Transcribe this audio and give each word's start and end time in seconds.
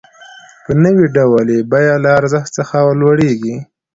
په 0.63 0.71
نوي 0.83 1.05
ډول 1.15 1.45
یې 1.55 1.61
بیه 1.71 1.95
له 2.03 2.09
ارزښت 2.19 2.49
څخه 2.57 2.75
لوړېږي 2.99 3.55